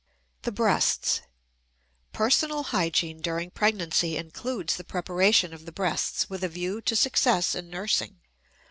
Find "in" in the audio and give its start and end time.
7.53-7.69